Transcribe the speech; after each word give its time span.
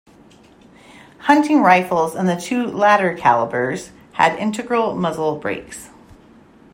Hunting 1.19 1.61
rifles 1.61 2.15
in 2.15 2.25
the 2.25 2.35
two 2.35 2.65
latter 2.65 3.13
calibers 3.15 3.91
had 4.13 4.35
integral 4.39 4.95
muzzle 4.95 5.37
brakes. 5.37 5.89